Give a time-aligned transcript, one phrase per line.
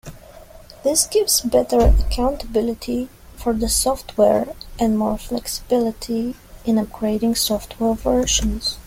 [0.83, 6.33] This gives better accountability for the software and more flexibility
[6.65, 8.79] in upgrading software versions.